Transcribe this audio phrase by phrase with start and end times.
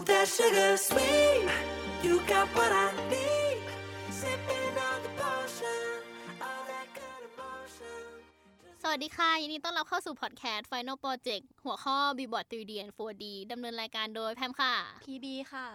[0.00, 1.44] Ooh, that sugar sweet.
[2.02, 3.60] You got what I need.
[4.20, 5.88] Sipping on the potion.
[6.46, 8.04] All that good emotion.
[8.82, 14.74] สวัสดีค่ะ ยินดีต้อนรับเข้าสู่พอดแคสต์ Final Project หัวข้อ Billboard 3D and 4D ดำเนินรายการโดยแพมค่ะ
[15.04, 15.66] พีบีค่ะ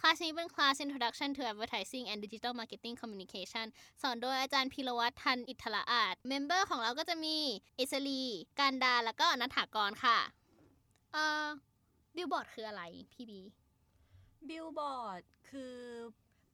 [0.00, 3.66] คลาสนี้เป็นคลาส Introduction to Advertising and Digital Marketing Communication
[4.02, 7.36] สอนโดยอาจารย์พีรวัตรทันอิทธละอาจ เมมเบอร์ของเราก็จะมี
[7.78, 8.22] อิสลี
[8.60, 10.18] การดา แล้วก็นัฐากรค่ะ
[11.12, 11.46] เอ่อ
[12.16, 12.82] Billboard คืออะไร
[13.14, 13.40] พี่บี
[14.50, 15.76] บิลบอร์ดคือ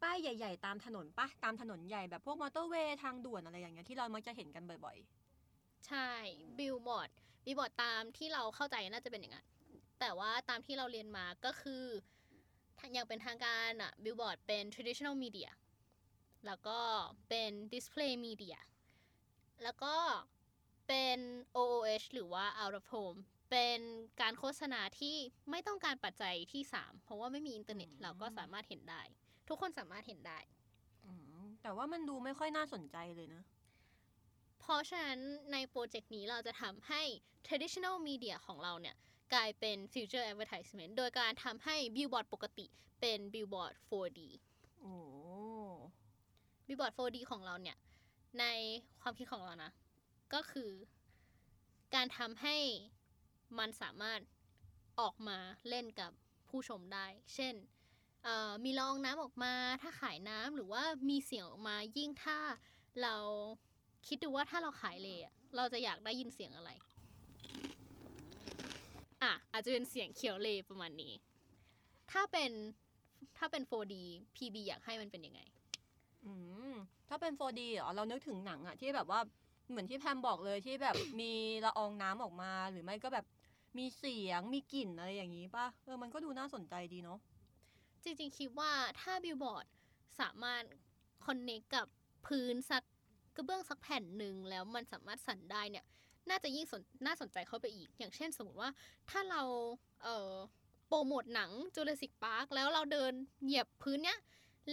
[0.03, 6.11] ป้ายใหญ่ ๆ ตามถนนปะตามถนนใหญ่แบบพวกมอเตอร์เวย์ทางด่วนอะไรอย่างเงี้ยที่เรามักจะเห็นกันบ่อยๆ ใช่
[6.59, 7.11] Billboard
[7.45, 9.47] Billboard ตามที่เราเข้าใจน่าจะเป็นอย่างนั้น
[10.01, 11.85] แต่ว่าตามที่เราเรียนมาก็คือ
[12.93, 15.51] อย่างเป็นทางการอะ Billboard เป็น traditional media
[16.47, 16.79] แล้วก็
[17.29, 18.59] เป็น display media
[19.63, 19.95] แล้วก็
[20.89, 21.19] เป็น
[21.57, 23.21] OOH หรือว่า out of home
[23.51, 23.81] เป็น
[24.21, 25.17] การโฆษณาที่
[25.51, 29.03] ไม่ต้องการปัจจัยที่3เพราะว่าไม่มีอินเทอร์เน็ตเราก็สามารถเห็นได้
[29.49, 33.43] ทุกคนสามารถเห็นได้ๆอืมแต่ว่ามันดูไม่ค่อยน่าสนใจเลยนะ
[34.61, 35.21] เพราะฉะนั้น
[35.53, 37.03] ในโปรเจกต์นี้เราจะทำให้
[37.47, 38.97] traditional media ของเราเนี่ย
[39.35, 42.67] กลายเป็น future advertisement โดยการทำให้ billboard ปกติ
[43.01, 44.21] เป็น billboard 4D
[44.81, 44.93] โอ้
[46.67, 47.77] billboard 4D ของเราเนี่ย
[48.41, 48.45] ใน
[49.03, 49.71] ความคิดของเรานะ
[50.35, 50.71] ก็คือ
[51.95, 52.57] การทำให้
[53.59, 54.21] มันสามารถ
[55.01, 56.11] ออกมาเล่นกับ
[56.49, 57.55] ผู้ชมได้ เช่น
[58.65, 62.39] มีละองน้ำออกมาถ้าขายน้ำหรือว่ามีเสียงออกมายิ่งถ้า
[63.03, 63.15] เรา
[64.07, 65.19] คิดดูว่าถ้าเราขายเลย
[65.57, 66.71] เราจะอยากได้ยินเสียงอะไร
[69.23, 71.13] อะอาจจะเป็นเสียงเขียวเลประมาณนี้
[72.13, 72.51] ถ้าเป็น
[73.39, 73.95] ถ้าเป็น 4D
[74.37, 75.41] PB อยากให้มันเป็นยังไง
[76.25, 76.33] อื
[76.73, 76.75] ม
[77.09, 79.21] ถ้าเป็น 4D เหรอเรานึกถึงหนังอะที่แบบว่า
[79.71, 81.33] เหมือนที่แพมบอกเลยที่แบบมี
[81.65, 83.27] ละอองน้ำออกมา หรือไม่ก็แบบ
[83.79, 87.19] มีเสียงมีกลิ่นอะไรอย่างนี้ป่ะเออมันก็ดูน่าสนใจดีเนาะ
[88.05, 89.67] จริงๆ คิดว่าถ้าบิลบอร์ด
[90.21, 90.63] สามารถ
[91.27, 91.87] คอนเน c กับ
[92.27, 92.83] พื้นสัก
[93.37, 95.85] กระเบื้องสักแผ่นหนึ่งแล้วมันสามารถสั่นได้เนี่ย
[96.29, 98.71] น่าจะยิ่งสนน่าสนใจเข้าไปอีก อย่างเช่นสมมติว่า
[99.11, 99.43] ถ้าเรา
[100.03, 100.33] เอ่อ
[100.89, 103.13] โปรโมทหนัง Jurassic Park แล้วเราเดิน
[103.45, 104.19] เหยียบพื้นเนี้ย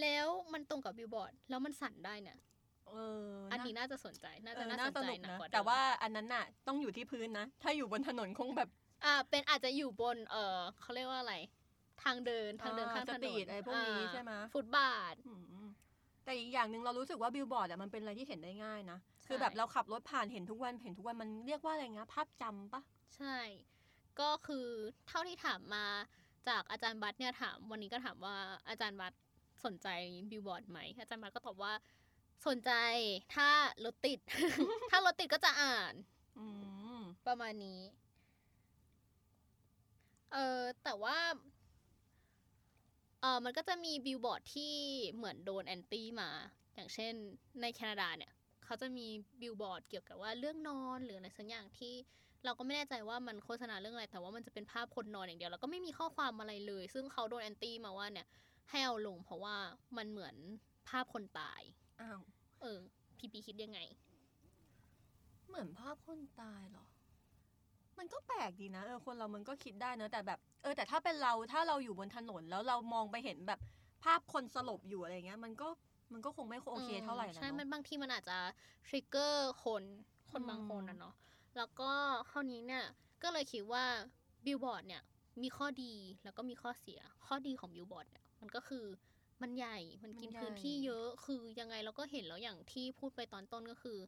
[0.00, 2.38] แล้วมันตรงกับบิลบอร์ดแล้วมันสั่นได้เนี่ย
[2.88, 2.94] เอ
[3.26, 8.68] ออันน่านี้น่าจะสนใจ น่าเอจะอน่าน่าสนสใจนุกหนักนะกว่าเดิมแต่ว่อ่าอันนั้นน่ะต้องอยู่ที่พื้นนะ ถ้าอยู่บนถนนคงแบบ
[9.04, 11.34] อ่าเป็นอาจจะอยู่บนเออเขาเรียกว่าอะไร
[12.02, 15.32] ทางเดินทางเดินอ่าข้างถนนทอะไรพวกนี้อ่าใช่ไหมฟุตบาทอื
[15.64, 15.68] ม
[16.24, 22.82] แต่อีกอย่างหนึ่งเรารู้สึกว่าบิลบอร์ดอะมันเป็นอะไรที่เห็นได้ง่ายนะใช่คือแบบเราขับรถผ่านเห็นทุกวันเห็นทุกวันมันเรียกว่าอะไรนะภาพจำปะ
[23.16, 23.36] ใช่
[24.20, 24.66] ก็คือ
[25.08, 25.84] เท่าที่ถามมา
[26.48, 28.36] จากอาจารย์บัตเนี่ยถาม วันนี้ก็ถามว่า
[28.68, 29.12] อาจารย์บัต
[29.64, 29.88] สนใจ
[30.30, 31.72] บิลบอร์ดไหมอาจารย์บัตก็ตอบว่า
[32.46, 32.72] สนใจ
[33.34, 33.48] ถ้า
[33.84, 34.18] รถติด
[34.90, 35.94] ถ้ารถติดก็จะอ่าน
[36.38, 36.46] อื
[36.98, 37.80] มประมาณนี้
[40.32, 41.18] เออแต่ว่า
[43.20, 44.74] เออมันก็จะมีบิลบอร์ดที่
[45.14, 46.30] เหมือนโดนแอนตี้มา
[46.74, 47.12] อย่างเช่น
[47.60, 48.32] ในแคนาดาเนี่ย
[48.64, 49.06] เขาจะมี
[49.40, 51.94] บิลบอร์ดเกี่ยวกับว่าเรื่องนอนหรืออะไรสักอย่างที่
[52.44, 58.26] เราก็ไม่แน่ใจว่ามันโฆษณาเรื่องอะไร แต่ว่ามันจะเป็นภาพคนนอนอย่างเดียว แล้วก็ไม่มีข้อความอะไรเลย ซึ่งเขาโดนแอนตี้มาว่าเนี่ย
[58.70, 59.56] ให้เอาลงเพราะว่า
[59.96, 60.34] มันเหมือน
[60.88, 61.62] ภาพคนตาย
[62.00, 62.20] อ้าว
[62.60, 62.78] เออ
[63.18, 63.80] พี่ปีคิดยังไง
[65.48, 66.86] เหมือนภาพคนตายเหรอ
[67.98, 73.60] มันก็แปลกดีนะเออคนเรามันก็คิดได้เนอะแต่แบบ เออแต่ถ้าเป็นเราถ้าเราอยู่บนถนนแล้วเรามองไปเห็นแบบ
[74.04, 75.68] ภาพคนสลบอยู่อะไรเงี้ย มันก็
[76.12, 78.38] มันก็คงไม่โอเคเท่าไหร่นะใช่เนี่ยมันอะบางทีมันอาจจะ
[78.86, 79.82] trigger คน
[80.32, 81.14] คนอืมบางคนนะเนาะ
[81.56, 81.90] แล้วก็
[82.30, 82.84] คราวนี้เนี่ย
[83.22, 83.84] ก็เลยคิดว่า
[84.44, 85.02] บิลบอร์ดเนี่ย
[85.42, 85.94] มีข้อดี
[86.24, 88.84] แล้วก็มีข้อเสีย ข้อดีของบิลบอร์ดเนี่ยมันก็คือ
[89.42, 93.98] มันใหญ่มันกินพื้นที่เยอะคือยังไงเราก็เห็นแล้วอย่างที่พูดไปตอนต้นก็คือ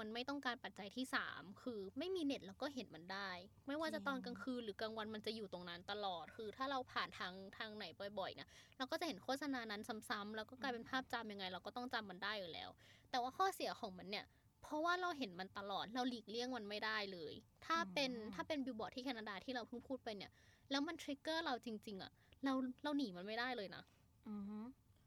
[0.00, 3.30] มันไม่ต้องการปัจจัยที่สามคือไม่มีเน็ตเราก็เห็นมันได้
[3.66, 7.84] ไม่ว่าจะตอนกลางคืนหรือกลางวันมันจะอยู่ตรงนั้นตลอด คือถ้าเราผ่านทางทางไหน
[8.18, 12.70] บ่อยๆเนี่ยเราก็จะเห็นโฆษณานั้นซ้ำๆแล้วก็กลายเป็นภาพจำยังไง เราก็ต้องจำมันได้อยู่แล้ว
[13.10, 14.24] แต่ว่าข้อเสียของมันเนี่ย
[14.62, 17.34] เพราะว่าเราเห็นมันตลอดเราหลีกเลี่ยงมันไม่ได้เลย
[17.66, 20.32] ถ้าเป็นอืมถ้าเป็นบิลบอร์ดที่แคนาดาที่เราเพิ่งพูดไปเนี่ย
[20.70, 22.12] แล้วมันทริกเกอร์เราจริง ๆอะ
[22.44, 22.52] เรา
[22.82, 23.82] เราหนีมันไม่ได้เลยนะ
[24.28, 24.58] อือฮึ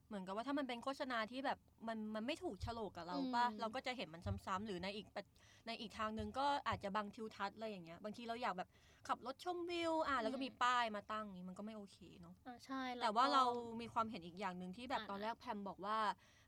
[0.08, 1.58] เหมือนกับว่าถ้ามันเป็นโฆษณาที่แบบ
[1.88, 5.24] มันมันไม่ถูกโฉลกกับเราป่ะอืมเราก็จะเห็นมันซ้ำๆหรือในอีกปะ
[5.68, 8.70] ในอีกทางหนึ่งก็อาจจะบังทิวทัศน์อะไรอย่างเงี้ย บางทีเราอยากแบบ
[9.08, 13.44] ขับรถชมวิวอะแล้วก็มีป้ายมาตั้งนี้มันก็ไม่โอเคเนาะอ่าใช่แต่ว่าล้ก็เรา
[13.82, 15.98] มีความเห็นอีกอย่างหนึ่งที่แบบอ่าตอนแรกแพมบอกว่า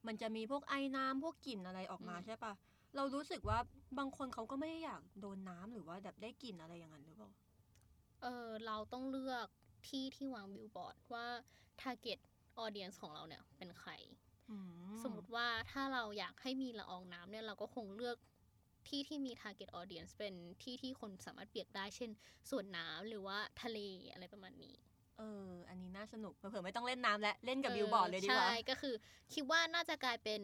[0.08, 2.54] มันจะมีพวกไอ้น้ำพวกกลิ่นอะไรออกมาอืมใช่ปะ
[2.96, 3.58] เรารู้สึกว่า
[3.98, 7.32] บางคนเขาก็ไม่ได้อยากโดนน้ำหรือว่าแบบได้กลิ่นอะไรอย่างนั้นหรือเปล่า
[8.22, 9.48] เออเราต้องเลือก
[9.88, 11.26] ที่ที่วางบิลบอร์ดว่า
[12.60, 13.92] target audience ของเราเนี่ยเป็นใคร
[14.50, 14.58] อื
[15.04, 18.18] สมมติว่าถ้าเราอยากให้มีละอองน้ำเนี่ยเราก็คงเลือก
[18.88, 20.34] ที่ที่มี target audience เป็น
[20.64, 22.12] ที่ที่คนสามารถเปียกได้ เช่น
[22.50, 23.80] สวนน้ำหรือว่าทะเล
[24.14, 24.76] อะไรประมาณนี้
[25.18, 28.94] เออ อันนี้น่าสนุกเผลอๆไม่ต้องเล่นน้ำและเล่นกับบิลบอร์ดเลยดีกว่า ใช่ ก็คือ
[29.34, 30.42] คิดว่าน่าจะกลายเป็น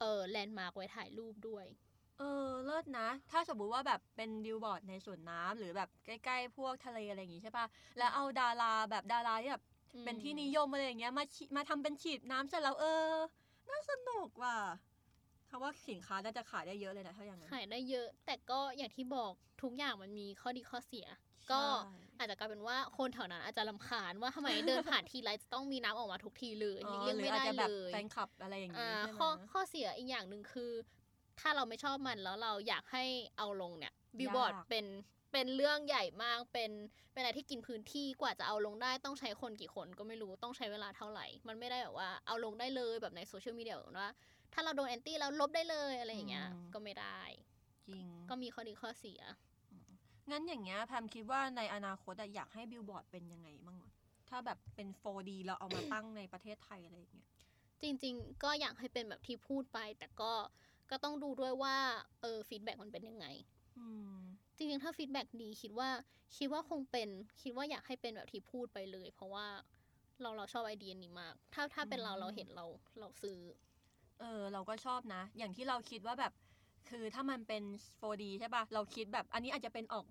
[0.00, 1.66] เออแลนด์มาร์กไว้ถ่ายรูปด้วย
[2.18, 7.66] เออ เลิศนะ ถ้าสมมุติว่าแบบเป็นบิลบอร์ดในสวนน้ำหรือแบบใกล้ ๆ พวกทะเลอะไรอย่างงี้ใช่ปะ
[7.98, 13.12] แล้วเอาดาราแบบดาราที่แบบอืม เป็นที่นิยมอะไรอย่างเงี้ยมาฉีมาทำเป็นฉีดน้ำเสร็จแล้วเออ
[13.68, 14.56] น่าสนุกว่ะ
[15.50, 21.06] คำว่าสินค้าน่าจะขายได้เยอะเลยนะถ้าอย่างนั้นขายได้เยอะ แต่ก็อย่างที่บอกทุกอย่างมันมีข้อดีข้อเสีย
[21.50, 30.70] ก็ใช่อาจจะกลายเป็นว่าคนแถวนั้นอาจจะลำคาญว่าทำไมเดินผ่านทีไรจะต้องมีน้ำออกมาทุกทีเลยอ๋อเลี่ยงหรืไม่ออาจได้จะเลแบบยแฟนคลับอะไรอย่างงี้อ่าใช่ไหมข้อข้อเสียอีกอย่างหนึ่งคือ
[31.40, 33.04] ถ้าเราไม่ชอบมันแล้วเราอยากให้
[33.38, 34.84] เอาลงเนี่ยบิลบอร์ดยากเป็น
[35.36, 36.70] เป็นเรื่องใหญ่มากเป็น
[37.12, 44.08] เป็นอะไรที่กินพื้นที่กว่าจะเอาลงได้ต้องใช้คนกี่คนก็ไม่รู้ต้องใช้เวลาเท่าไหร่ มันไม่ได้แบบว่าเอาลงได้เลยแบบในโซเชียลมีเดียแบบว่า
[44.52, 47.20] ถ้าเราโดนแอนตี้แล้วลบได้เลยอะไรอย่างเงี้ยก็ไม่ได้
[47.88, 49.20] จริงก็มีข้อดีข้อเสีย
[50.30, 53.92] งั้นอย่างเงี้ยแพมคิดว่าในอนาคตอะอยากให้บิลบอร์ดเป็นยังไงบ้างอะ
[54.28, 57.28] ถ้าแบบเป็น 4D เราเอามาตั้งในประเทศไทยอะไรอย่างเงี้ย
[57.82, 60.32] จริง ๆ ก็อยากให้เป็นแบบที่พูดไป แต่ก็
[60.90, 61.76] ก็ต้องดูด้วยว่า
[62.20, 63.26] เออ feedback มันเป็นยังไง
[63.78, 64.15] อืม
[64.56, 65.88] จริงๆ ถ้า feedback ดีคิดว่า
[66.36, 67.08] คิดว่าคงเป็น
[67.42, 69.46] คิดว่าอยากให้เป็นแบบที่พูดไปเลย เพราะว่า
[70.22, 72.66] เราเราชอบไอเดียนี้มาก ถ้าถ้าเป็นเราอืมเราเห็นเรา
[73.00, 73.38] เราซื้อ
[74.20, 76.32] เออ เราก็ชอบนะ อย่างที่เราคิดว่าแบบ
[76.90, 77.62] คือถ้ามันเป็น
[78.00, 80.04] 4D ใช่ปะเราคิดแบบ อันนี้อาจจะเป็นออก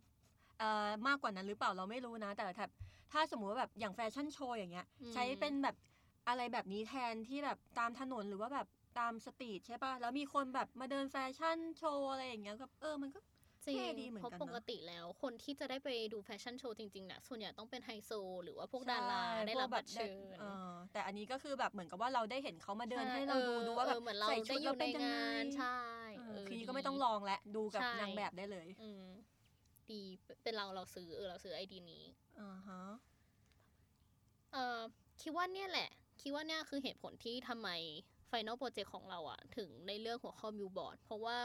[0.60, 2.72] เอ่อมากกว่านั้นหรือเปล่าเราไม่รู้นะ แต่แบบ
[3.12, 5.76] ถ้าสมมุติว่าแบบอย่างแฟชั่นโชว์อย่างเงี้ยอืมใช้เป็นแบบ
[6.28, 8.68] อะไรแบบนี้แทนที่แบบตามถนนหรือว่าแบบ
[9.00, 13.20] ตาม street ใช่ปะแล้วมีคนแบบมาเดินแฟชั่นโชว์อะไรอย่างเงี้ยแบบเออมันก็
[13.68, 18.12] จริงเท่ดีเหมือนเพราะปกติแล้ว คนที่จะได้ไปดูแฟชั่นโชว์จริงๆเนี่ยส่วนใหญ่ต้องเป็นไฮโซ
[18.44, 25.78] หรือว่าพวกดาราใช่ได้พวรักบแบบัตรเชิญเออแต่อันนี้ก็คือแบบเหมือนกับว่าเราได้เห็นเขามาเดินใช่ให้เราดูออดูว่าแบบเออเหมือนเราใส่ชุได้ดอแล้วยู่เป็ในนยังไงงานใช่
[26.16, 29.06] เอเอออทีนี้ดีก็ไม่ต้องลองและดูกับใช่นางแบบได้เลยอืม
[29.92, 30.02] ดี
[30.44, 32.04] เป็นเราเราซื้อเออเราซื้อไอเดียนี้
[32.40, 32.82] อ่าฮะ
[34.54, 34.80] เอ่อ
[35.22, 35.90] คิดว่าเนี่ยแหละ
[36.22, 37.70] คิดว่าเนี่ยคือเหตุผลที่ทำไม
[38.32, 41.38] Final Project ของเราอะถึงในเรื่องหัวข้อบิลบอร์ดเพราะว่า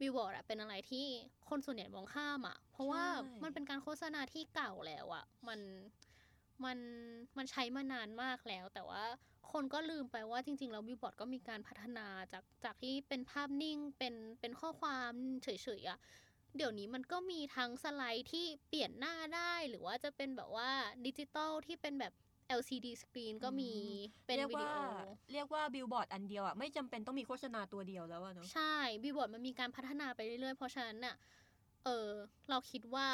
[0.00, 1.06] บิลบอร์ดอะเป็นอะไรที่
[1.48, 3.04] คนส่วนใหญ่มองข้ามอะเพราะว่า
[3.42, 5.60] มันเป็นการโฆษณาที่เก่าแล้วอะมัน
[6.64, 6.78] มัน
[7.36, 9.02] มันใช้มานานมากแล้ว แต่ว่า
[9.52, 15.12] คนก็ลืมไปว่าจริง ๆ แล้วบิลบอร์ดก็มีการพัฒนาจากจากที่เป็นภาพนิ่งเป็นเป็นข้อความ
[15.42, 15.48] เฉ
[15.80, 15.98] ยๆอะ
[16.56, 20.70] เดี๋ยวนี้มันก็มีทั้งสไลด์ที่เปลี่ยนหน้าได้ หรือว่าจะเป็นแบบว่า
[21.06, 22.12] ดิจิตอลที่เป็นแบบ
[22.58, 23.72] LCD สกรีนก็มี
[24.26, 24.80] เป็นวิดีโอ
[25.32, 31.16] เรียกว่า เรียกว่าบิลบอร์ดอันเดียวอะ ไม่จำเป็นต้องมีโฆษณาตัวเดียวแล้วอะเนาะใช่บีบอร์ดมันมีการพัฒนาไปเรื่อยๆ เพราะฉะนั้นน่ะ
[31.84, 32.08] เออ
[32.50, 33.08] เราคิดว่า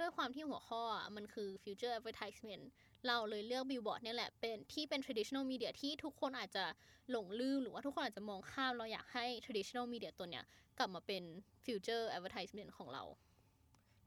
[0.00, 2.64] ด้วยความที่หัวข้ออะมันคือ future advertisement
[3.06, 6.64] เราเลยเลือกบิลบอร์ดเนี่ยแหละเป็นที่เป็น traditional media ที่ทุกคนอาจจะ
[7.10, 10.44] หลงลืม หรือว่าทุกคนอาจจะมองข้ามเราอยากให้ traditional media ตัวเนี้ย
[10.78, 11.22] กลับมาเป็น
[11.64, 13.02] future advertisement ของเรา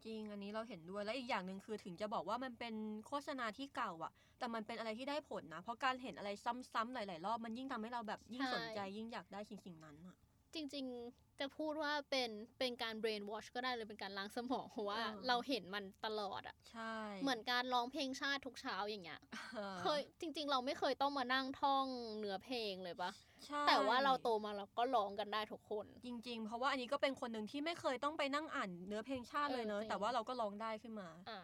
[0.05, 2.73] จริงอันนี้เราเห็นด้วยและอีกอย่างหนึ่งคือถึงจะบอกว่ามันเป็น
[3.07, 6.29] โฆษณาที่เก่าอะแต่มันเป็นอะไรที่ได้ผลนะ เพราะการเห็นอะไร
[6.73, 10.15] ซ้ำๆหลาย ๆ รอบมันยิ่งทำให้เราแบบยิ่งใช่สนใจยิ่งอยากได้สิ่งสิ่งๆนั้นอะ
[10.55, 12.29] จริง ๆ จะพูดว่าเป็น
[12.59, 19.21] เป็นการ brain wash ก็ได้เลยเป็นการล้างสมองเพราะว่าเออเราเห็นมันตลอดอะใช่ เหมือนการร้องเพลงชาติทุกเช้าอย่างเงี้ย
[19.57, 21.85] ออเคยจริง ๆ เราไม่เคยต้องมานั่งท่อง
[22.19, 23.11] เนื้อเพลงเลยปะ
[23.45, 31.39] ใช่แต่ว่าเราโตมาเราก็ร้องกันได้ทุกคน จริง ๆ เพราะว่าอันนี้ก็เป็นคนหนึ่งที่ไม่เคยต้องไปนั่งอ่านเนื้อเพลงชาติเลยเนอะเออจริงแต่ว่าเราก็ร้องได้ขึ้นมาอ่า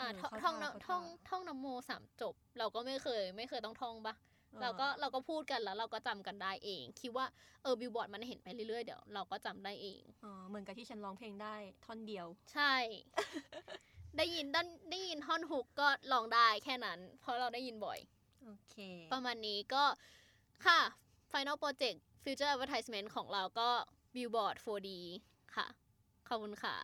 [0.00, 7.26] อ่าเออท่องเข้าท่องท่านะเข้าท่องท่าท่องนโมสามจบ เราก็ไม่เคย ไม่เคยต้องท่องปะออ เราก็เราก็พูดกันแล้ว เราก็จำกันได้เอง คิดว่า
[7.62, 11.54] เออบิลบอร์ดมันเห็นไปเรื่อยๆเดี๋ยวเราก็จำได้เองอ๋อเหมือนกับที่ฉันร้องเพลงได้
[11.84, 12.74] ท่อนเดียว ใช่
[14.18, 17.98] ได้ยินได้ได้ยินท่อนฮุกก็ลองได้แค่นั้น เพราะเราได้ยินบ่อย
[18.44, 18.76] โอเค
[19.12, 19.84] ประมาณนี้ก็
[20.66, 20.80] ค่ะ
[21.32, 23.68] Final Project Future Advertisement ของเราก็
[24.14, 24.90] Billboard 4D
[25.56, 25.66] ค่ะ
[26.28, 26.76] ขอบคุณค่ะ